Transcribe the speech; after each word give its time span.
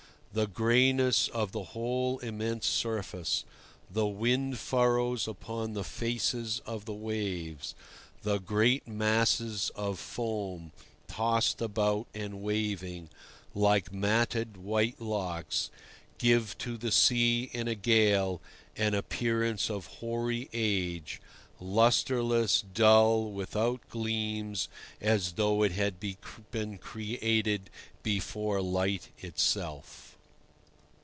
The 0.33 0.47
grayness 0.47 1.27
of 1.27 1.51
the 1.51 1.61
whole 1.75 2.17
immense 2.19 2.65
surface, 2.65 3.43
the 3.89 4.07
wind 4.07 4.59
furrows 4.59 5.27
upon 5.27 5.73
the 5.73 5.83
faces 5.83 6.61
of 6.65 6.85
the 6.85 6.93
waves, 6.93 7.75
the 8.23 8.39
great 8.39 8.87
masses 8.87 9.71
of 9.75 9.99
foam, 9.99 10.71
tossed 11.09 11.61
about 11.61 12.07
and 12.13 12.41
waving, 12.41 13.09
like 13.53 13.91
matted 13.91 14.55
white 14.55 15.01
locks, 15.01 15.69
give 16.17 16.57
to 16.59 16.77
the 16.77 16.93
sea 16.93 17.49
in 17.51 17.67
a 17.67 17.75
gale 17.75 18.39
an 18.77 18.93
appearance 18.93 19.69
of 19.69 19.87
hoary 19.99 20.47
age, 20.53 21.19
lustreless, 21.59 22.63
dull, 22.73 23.29
without 23.31 23.81
gleams, 23.89 24.69
as 25.01 25.33
though 25.33 25.61
it 25.61 25.73
had 25.73 25.95
been 26.51 26.77
created 26.77 27.69
before 28.01 28.61
light 28.61 29.09
itself. 29.19 30.07